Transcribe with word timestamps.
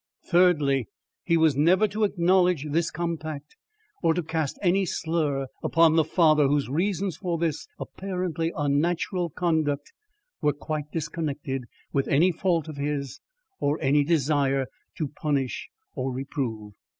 Thirdly: 0.25 0.87
he 1.23 1.37
was 1.37 1.55
never 1.55 1.87
to 1.89 2.05
acknowledge 2.05 2.65
this 2.71 2.89
compact, 2.89 3.55
or 4.01 4.15
to 4.15 4.23
cast 4.23 4.57
any 4.63 4.83
slur 4.83 5.45
upon 5.63 5.93
the 5.95 6.03
father 6.03 6.47
whose 6.47 6.69
reasons 6.69 7.17
for 7.17 7.37
this 7.37 7.67
apparently 7.79 8.51
unnatural 8.57 9.29
conduct 9.29 9.93
were 10.41 10.53
quite 10.53 10.89
disconnected 10.91 11.65
with 11.93 12.07
any 12.07 12.31
fault 12.31 12.67
of 12.67 12.77
his 12.77 13.21
or 13.59 13.79
any 13.79 14.03
desire 14.03 14.65
to 14.97 15.07
punish 15.07 15.69
or 15.93 16.11
reprove. 16.11 16.73